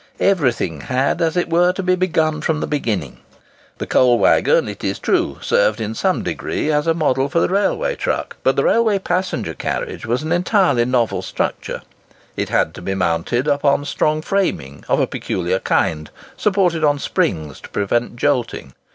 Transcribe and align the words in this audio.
Everything 0.19 0.81
had, 0.87 1.21
as 1.21 1.37
it 1.37 1.47
were, 1.47 1.71
to 1.73 1.83
be 1.83 1.93
begun 1.95 2.41
from 2.41 2.59
the 2.59 2.65
beginning. 2.65 3.19
The 3.77 3.85
coal 3.85 4.17
waggon, 4.17 4.67
it 4.67 4.83
is 4.83 4.97
true, 4.97 5.37
served 5.43 5.79
in 5.79 5.93
some 5.93 6.23
degree 6.23 6.71
as 6.71 6.87
a 6.87 6.95
model 6.95 7.29
for 7.29 7.39
the 7.39 7.49
railway 7.49 7.95
truck; 7.95 8.35
but 8.41 8.55
the 8.55 8.63
railway 8.63 8.97
passenger 8.97 9.53
carriage 9.53 10.07
was 10.07 10.23
an 10.23 10.31
entirely 10.31 10.85
novel 10.85 11.21
structure. 11.21 11.83
It 12.35 12.49
had 12.49 12.73
to 12.73 12.81
be 12.81 12.95
mounted 12.95 13.47
upon 13.47 13.85
strong 13.85 14.23
framing, 14.23 14.83
of 14.89 14.99
a 14.99 15.05
peculiar 15.05 15.59
kind, 15.59 16.09
supported 16.35 16.83
on 16.83 16.97
springs 16.97 17.61
to 17.61 17.69
prevent 17.69 18.15
jolting. 18.15 18.73